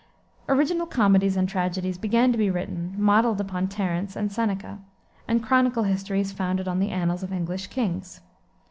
[0.49, 4.79] Original comedies and tragedies began to be written, modeled upon Terence, and Seneca,
[5.27, 8.19] and chronicle histories founded on the annals of English kings.